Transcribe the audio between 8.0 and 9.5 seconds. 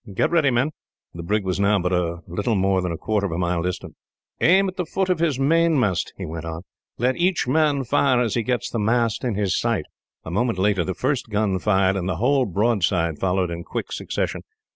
as he gets the mast on